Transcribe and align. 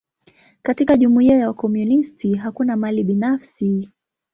Katika 0.61 0.97
jumuia 0.97 1.37
ya 1.37 1.47
wakomunisti, 1.47 2.35
hakuna 2.35 2.75
mali 2.77 3.03
binafsi. 3.03 3.89